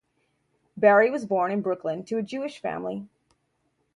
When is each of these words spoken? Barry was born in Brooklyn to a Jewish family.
Barry 0.75 1.11
was 1.11 1.27
born 1.27 1.51
in 1.51 1.61
Brooklyn 1.61 2.03
to 2.05 2.17
a 2.17 2.23
Jewish 2.23 2.59
family. 2.59 3.07